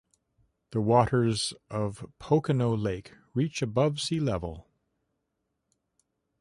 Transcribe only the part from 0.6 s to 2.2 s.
The waters of